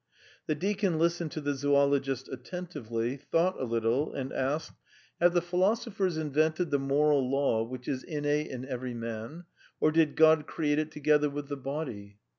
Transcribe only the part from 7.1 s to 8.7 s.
law which is innate in